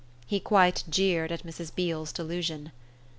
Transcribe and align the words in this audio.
He 0.25 0.39
quite 0.39 0.83
jeered 0.89 1.31
at 1.31 1.43
Mrs. 1.45 1.75
Beale's 1.75 2.11
delusion. 2.11 2.71